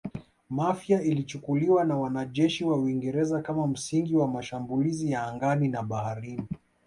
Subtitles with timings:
[0.49, 6.47] Mafia ilichukuliwa na wanajeshi wa Uingereza kama msingi wa mashambulizi ya angani na baharini